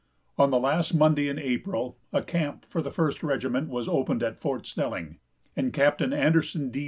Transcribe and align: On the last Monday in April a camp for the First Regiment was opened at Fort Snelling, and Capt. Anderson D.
On 0.35 0.49
the 0.49 0.57
last 0.57 0.95
Monday 0.95 1.27
in 1.27 1.37
April 1.37 1.95
a 2.11 2.23
camp 2.23 2.65
for 2.67 2.81
the 2.81 2.89
First 2.89 3.21
Regiment 3.21 3.69
was 3.69 3.87
opened 3.87 4.23
at 4.23 4.41
Fort 4.41 4.65
Snelling, 4.65 5.19
and 5.55 5.71
Capt. 5.71 6.01
Anderson 6.01 6.71
D. 6.71 6.79